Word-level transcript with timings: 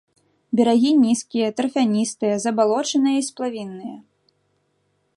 Берагі 0.59 0.91
нізкія, 1.03 1.47
тарфяністыя, 1.59 2.35
забалочаныя 2.47 3.17
і 3.23 3.27
сплавінныя. 3.31 3.97